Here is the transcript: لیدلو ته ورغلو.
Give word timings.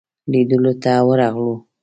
لیدلو 0.31 0.71
ته 0.83 0.91
ورغلو. 1.07 1.53